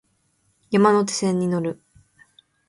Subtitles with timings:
[0.71, 1.79] 山手線に乗る